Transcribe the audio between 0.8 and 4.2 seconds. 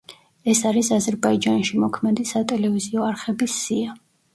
აზერბაიჯანში მოქმედი სატელევიზიო არხების სია.